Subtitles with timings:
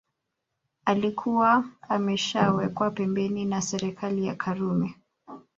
[0.85, 4.95] alikuwa ameshawekwa pembeni na serikali ya karume